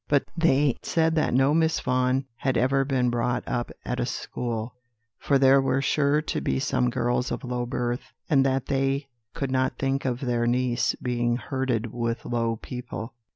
[0.07, 4.73] But they said that no Miss Vaughan had ever been brought up at a school,
[5.19, 9.51] for there were sure to be some girls of low birth, and that they could
[9.51, 13.13] not think of their niece being herded with low people.